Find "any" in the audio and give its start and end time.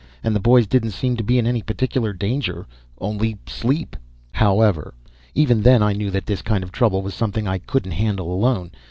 1.45-1.61